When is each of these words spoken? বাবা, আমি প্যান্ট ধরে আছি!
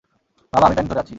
বাবা, 0.53 0.65
আমি 0.67 0.75
প্যান্ট 0.75 0.89
ধরে 0.91 0.99
আছি! 0.99 1.09